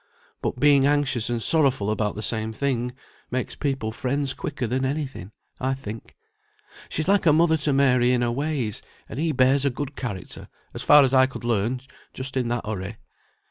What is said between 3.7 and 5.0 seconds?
friends quicker than